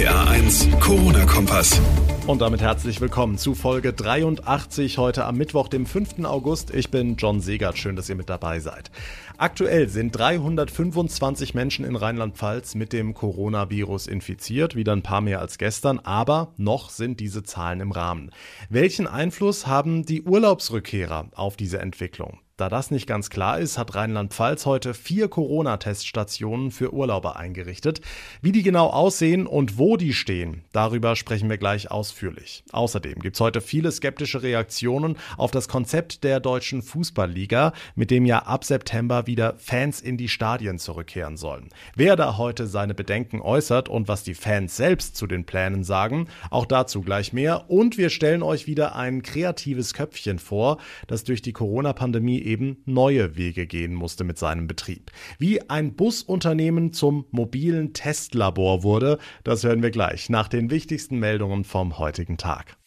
[0.00, 0.24] RPA
[0.72, 2.19] 1, Corona-Kompass.
[2.30, 6.24] Und damit herzlich willkommen zu Folge 83 heute am Mittwoch, dem 5.
[6.24, 6.72] August.
[6.72, 7.76] Ich bin John Segert.
[7.76, 8.92] Schön, dass ihr mit dabei seid.
[9.36, 15.58] Aktuell sind 325 Menschen in Rheinland-Pfalz mit dem Coronavirus infiziert, wieder ein paar mehr als
[15.58, 18.30] gestern, aber noch sind diese Zahlen im Rahmen.
[18.68, 22.38] Welchen Einfluss haben die Urlaubsrückkehrer auf diese Entwicklung?
[22.60, 28.02] Da das nicht ganz klar ist, hat Rheinland-Pfalz heute vier Corona-Teststationen für Urlauber eingerichtet.
[28.42, 32.19] Wie die genau aussehen und wo die stehen, darüber sprechen wir gleich ausführlich.
[32.72, 38.26] Außerdem gibt es heute viele skeptische Reaktionen auf das Konzept der deutschen Fußballliga, mit dem
[38.26, 41.68] ja ab September wieder Fans in die Stadien zurückkehren sollen.
[41.94, 46.28] Wer da heute seine Bedenken äußert und was die Fans selbst zu den Plänen sagen,
[46.50, 47.70] auch dazu gleich mehr.
[47.70, 53.36] Und wir stellen euch wieder ein kreatives Köpfchen vor, das durch die Corona-Pandemie eben neue
[53.36, 55.10] Wege gehen musste mit seinem Betrieb.
[55.38, 61.64] Wie ein Busunternehmen zum mobilen Testlabor wurde, das hören wir gleich nach den wichtigsten Meldungen
[61.64, 62.79] vom heutigen Tag.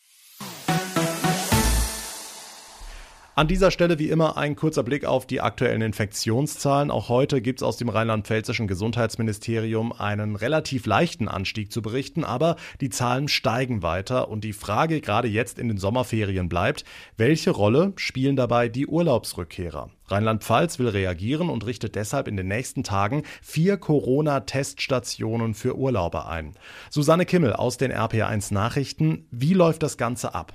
[3.35, 6.91] An dieser Stelle wie immer ein kurzer Blick auf die aktuellen Infektionszahlen.
[6.91, 12.57] Auch heute gibt es aus dem rheinland-pfälzischen Gesundheitsministerium einen relativ leichten Anstieg zu berichten, aber
[12.79, 16.85] die Zahlen steigen weiter und die Frage gerade jetzt in den Sommerferien bleibt,
[17.17, 19.89] welche Rolle spielen dabei die Urlaubsrückkehrer?
[20.09, 26.53] Rheinland-Pfalz will reagieren und richtet deshalb in den nächsten Tagen vier Corona-Teststationen für Urlauber ein.
[26.91, 29.25] Susanne Kimmel aus den RPA1 Nachrichten.
[29.31, 30.53] Wie läuft das Ganze ab?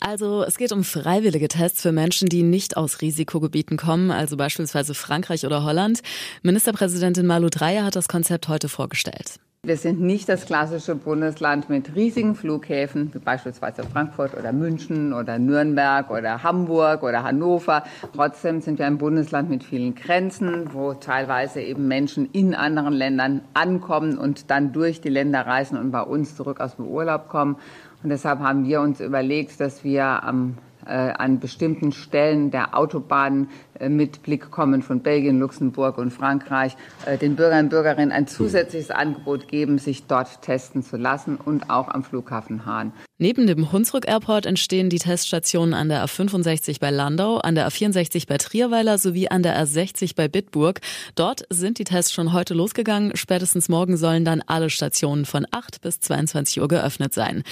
[0.00, 4.94] Also es geht um freiwillige Tests für Menschen, die nicht aus Risikogebieten kommen, also beispielsweise
[4.94, 6.00] Frankreich oder Holland.
[6.42, 9.40] Ministerpräsidentin Malu Dreyer hat das Konzept heute vorgestellt.
[9.66, 15.40] Wir sind nicht das klassische Bundesland mit riesigen Flughäfen, wie beispielsweise Frankfurt oder München oder
[15.40, 17.82] Nürnberg oder Hamburg oder Hannover.
[18.14, 23.40] Trotzdem sind wir ein Bundesland mit vielen Grenzen, wo teilweise eben Menschen in anderen Ländern
[23.52, 27.56] ankommen und dann durch die Länder reisen und bei uns zurück aus dem Urlaub kommen.
[28.04, 30.56] Und deshalb haben wir uns überlegt, dass wir am
[30.92, 33.48] an bestimmten Stellen der Autobahnen
[33.78, 36.76] äh, mit Blick kommen von Belgien, Luxemburg und Frankreich
[37.06, 41.70] äh, den Bürgern und Bürgerinnen ein zusätzliches Angebot geben, sich dort testen zu lassen und
[41.70, 42.92] auch am Flughafen Hahn.
[43.20, 48.28] Neben dem Hunsrück Airport entstehen die Teststationen an der A65 bei Landau, an der A64
[48.28, 50.80] bei Trierweiler sowie an der A60 bei Bitburg.
[51.16, 53.16] Dort sind die Tests schon heute losgegangen.
[53.16, 57.42] Spätestens morgen sollen dann alle Stationen von 8 bis 22 Uhr geöffnet sein.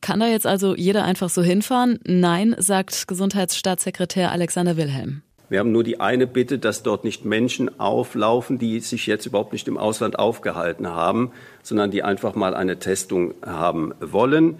[0.00, 2.00] Kann da jetzt also jeder einfach so hinfahren?
[2.04, 5.22] Nein, sagt Gesundheitsstaatssekretär Alexander Wilhelm.
[5.48, 9.52] Wir haben nur die eine Bitte, dass dort nicht Menschen auflaufen, die sich jetzt überhaupt
[9.52, 11.30] nicht im Ausland aufgehalten haben,
[11.62, 14.58] sondern die einfach mal eine Testung haben wollen.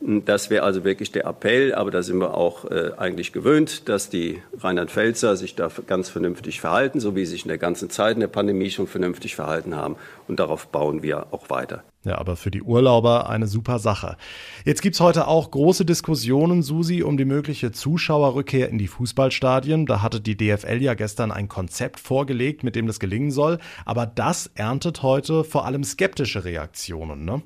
[0.00, 4.10] Das wäre also wirklich der Appell, aber da sind wir auch äh, eigentlich gewöhnt, dass
[4.10, 8.14] die Rheinland-Pfälzer sich da ganz vernünftig verhalten, so wie sie sich in der ganzen Zeit
[8.14, 9.96] in der Pandemie schon vernünftig verhalten haben.
[10.28, 11.82] Und darauf bauen wir auch weiter.
[12.04, 14.16] Ja, aber für die Urlauber eine super Sache.
[14.64, 19.86] Jetzt gibt's heute auch große Diskussionen, Susi, um die mögliche Zuschauerrückkehr in die Fußballstadien.
[19.86, 23.58] Da hatte die DFL ja gestern ein Konzept vorgelegt, mit dem das gelingen soll.
[23.86, 27.42] Aber das erntet heute vor allem skeptische Reaktionen, ne?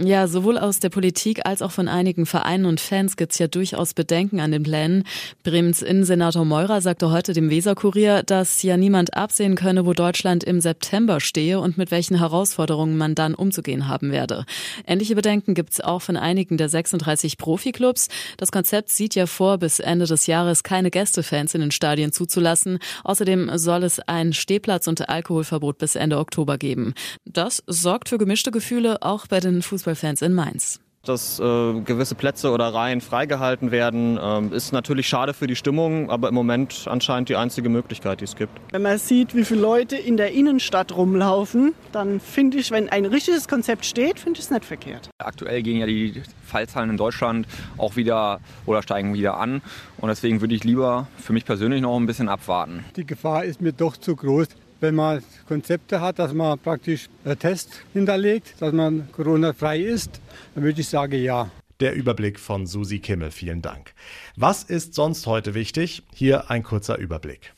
[0.00, 3.94] Ja, sowohl aus der Politik als auch von einigen Vereinen und Fans gibt's ja durchaus
[3.94, 5.04] Bedenken an den Plänen.
[5.44, 10.60] Bremens Innensenator Meurer sagte heute dem Weserkurier, dass ja niemand absehen könne, wo Deutschland im
[10.60, 14.46] September stehe und mit welchen Herausforderungen man dann umzugehen haben werde.
[14.84, 18.08] Ähnliche Bedenken gibt's auch von einigen der 36 Profiklubs.
[18.36, 22.80] Das Konzept sieht ja vor, bis Ende des Jahres keine Gästefans in den Stadien zuzulassen.
[23.04, 26.94] Außerdem soll es ein Stehplatz- und Alkoholverbot bis Ende Oktober geben.
[27.24, 31.42] Das sorgt für gemischte Gefühle auch bei den Fußball Fußballfans in Mainz dass äh,
[31.82, 34.18] gewisse Plätze oder Reihen freigehalten werden.
[34.18, 38.24] Ähm, ist natürlich schade für die Stimmung, aber im Moment anscheinend die einzige Möglichkeit, die
[38.24, 38.58] es gibt.
[38.72, 43.04] Wenn man sieht, wie viele Leute in der Innenstadt rumlaufen, dann finde ich, wenn ein
[43.04, 45.10] richtiges Konzept steht, finde ich es nicht verkehrt.
[45.18, 47.46] Aktuell gehen ja die Fallzahlen in Deutschland
[47.76, 49.60] auch wieder oder steigen wieder an.
[49.98, 52.82] Und deswegen würde ich lieber für mich persönlich noch ein bisschen abwarten.
[52.96, 54.48] Die Gefahr ist mir doch zu groß,
[54.80, 60.20] wenn man Konzepte hat, dass man praktisch einen Test hinterlegt, dass man Corona-frei ist,
[60.54, 61.50] dann würde ich sagen, ja.
[61.80, 63.92] Der Überblick von Susi Kimmel, vielen Dank.
[64.36, 66.02] Was ist sonst heute wichtig?
[66.14, 67.52] Hier ein kurzer Überblick.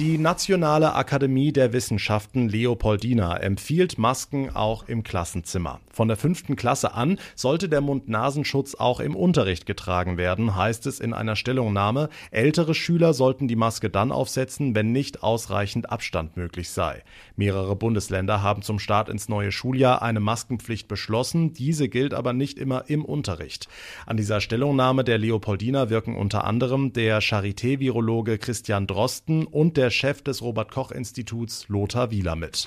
[0.00, 5.78] Die Nationale Akademie der Wissenschaften Leopoldina empfiehlt Masken auch im Klassenzimmer.
[5.92, 10.98] Von der fünften Klasse an sollte der Mund-Nasenschutz auch im Unterricht getragen werden, heißt es
[10.98, 12.08] in einer Stellungnahme.
[12.32, 17.04] Ältere Schüler sollten die Maske dann aufsetzen, wenn nicht ausreichend Abstand möglich sei.
[17.36, 21.52] Mehrere Bundesländer haben zum Start ins neue Schuljahr eine Maskenpflicht beschlossen.
[21.52, 23.68] Diese gilt aber nicht immer im Unterricht.
[24.06, 29.90] An dieser Stellungnahme der Leopoldina wirken unter anderem der Charité-Virologe Christian Drosten und der der
[29.90, 32.66] Chef des Robert Koch Instituts Lothar Wieler mit.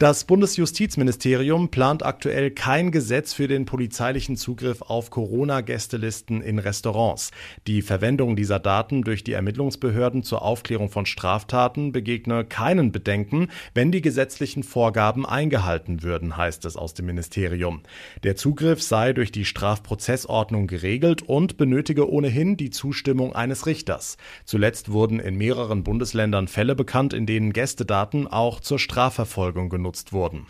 [0.00, 7.32] Das Bundesjustizministerium plant aktuell kein Gesetz für den polizeilichen Zugriff auf Corona-Gästelisten in Restaurants.
[7.66, 13.92] Die Verwendung dieser Daten durch die Ermittlungsbehörden zur Aufklärung von Straftaten begegne keinen Bedenken, wenn
[13.92, 17.82] die gesetzlichen Vorgaben eingehalten würden, heißt es aus dem Ministerium.
[18.22, 24.16] Der Zugriff sei durch die Strafprozessordnung geregelt und benötige ohnehin die Zustimmung eines Richters.
[24.46, 30.12] Zuletzt wurden in mehreren Bundesländern Fälle bekannt, in denen Gästedaten auch zur Strafverfolgung genutzt genutzt
[30.12, 30.46] wurden.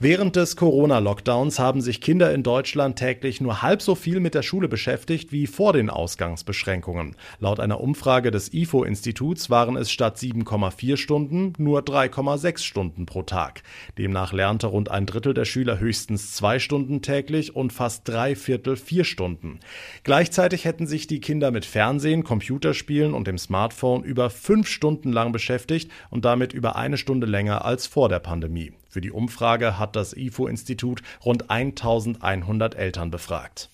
[0.00, 4.42] Während des Corona-Lockdowns haben sich Kinder in Deutschland täglich nur halb so viel mit der
[4.42, 7.16] Schule beschäftigt wie vor den Ausgangsbeschränkungen.
[7.40, 13.64] Laut einer Umfrage des IFO-Instituts waren es statt 7,4 Stunden nur 3,6 Stunden pro Tag.
[13.98, 18.76] Demnach lernte rund ein Drittel der Schüler höchstens zwei Stunden täglich und fast drei Viertel
[18.76, 19.58] vier Stunden.
[20.04, 25.32] Gleichzeitig hätten sich die Kinder mit Fernsehen, Computerspielen und dem Smartphone über fünf Stunden lang
[25.32, 28.70] beschäftigt und damit über eine Stunde länger als vor der Pandemie.
[28.88, 33.70] Für die Umfrage hat das IFO-Institut rund 1100 Eltern befragt.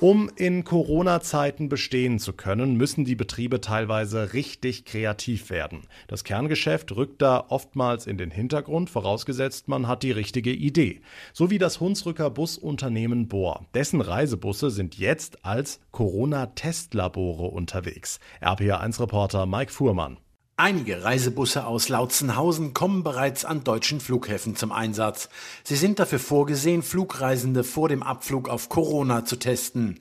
[0.00, 5.82] Um in Corona-Zeiten bestehen zu können, müssen die Betriebe teilweise richtig kreativ werden.
[6.08, 11.02] Das Kerngeschäft rückt da oftmals in den Hintergrund, vorausgesetzt man hat die richtige Idee.
[11.34, 13.66] So wie das Hunsrücker Busunternehmen Bohr.
[13.74, 18.20] Dessen Reisebusse sind jetzt als Corona-Testlabore unterwegs.
[18.40, 20.16] RPA1-Reporter Mike Fuhrmann.
[20.62, 25.30] Einige Reisebusse aus Lautzenhausen kommen bereits an deutschen Flughäfen zum Einsatz.
[25.64, 30.00] Sie sind dafür vorgesehen, Flugreisende vor dem Abflug auf Corona zu testen.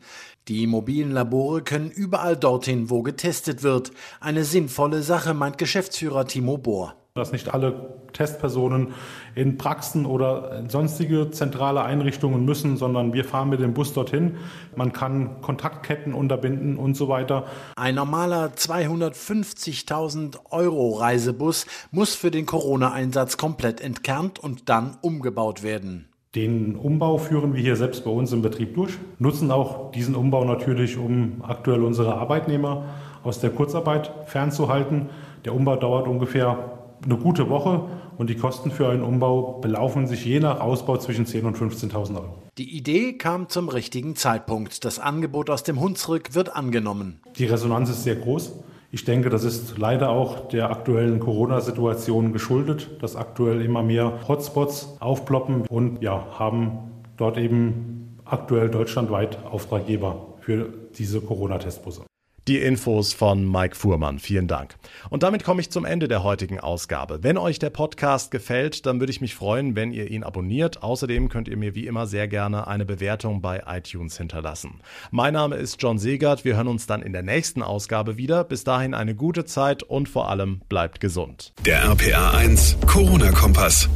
[0.50, 3.91] Die mobilen Labore können überall dorthin, wo getestet wird.
[4.19, 8.94] Eine sinnvolle Sache, meint Geschäftsführer Timo Bohr dass nicht alle Testpersonen
[9.35, 14.38] in Praxen oder sonstige zentrale Einrichtungen müssen, sondern wir fahren mit dem Bus dorthin.
[14.75, 17.45] Man kann Kontaktketten unterbinden und so weiter.
[17.75, 26.05] Ein normaler 250.000 Euro Reisebus muss für den Corona-Einsatz komplett entkernt und dann umgebaut werden.
[26.35, 30.45] Den Umbau führen wir hier selbst bei uns im Betrieb durch, nutzen auch diesen Umbau
[30.45, 32.83] natürlich, um aktuell unsere Arbeitnehmer
[33.23, 35.09] aus der Kurzarbeit fernzuhalten.
[35.44, 37.86] Der Umbau dauert ungefähr eine gute Woche
[38.18, 42.16] und die Kosten für einen Umbau belaufen sich je nach Ausbau zwischen 10.000 und 15.000
[42.16, 42.36] Euro.
[42.57, 44.84] Die Idee kam zum richtigen Zeitpunkt.
[44.84, 47.22] Das Angebot aus dem Hunsrück wird angenommen.
[47.38, 48.54] Die Resonanz ist sehr groß.
[48.92, 54.98] Ich denke, das ist leider auch der aktuellen Corona-Situation geschuldet, dass aktuell immer mehr Hotspots
[55.00, 56.80] aufploppen und ja, haben
[57.16, 62.08] dort eben aktuell deutschlandweit Auftraggeber für diese Corona-Testbusse.
[62.50, 64.18] Die Infos von Mike Fuhrmann.
[64.18, 64.74] Vielen Dank.
[65.12, 67.19] Und damit komme ich zum Ende der heutigen Ausgabe.
[67.22, 70.81] Wenn euch der Podcast gefällt, dann würde ich mich freuen, wenn ihr ihn abonniert.
[70.81, 74.81] Außerdem könnt ihr mir wie immer sehr gerne eine Bewertung bei iTunes hinterlassen.
[75.12, 76.44] Mein Name ist John Segert.
[76.44, 78.44] Wir hören uns dann in der nächsten Ausgabe wieder.
[78.44, 81.54] Bis dahin eine gute Zeit und vor allem bleibt gesund.
[81.68, 83.88] Der RPA 1 Corona-Kompass.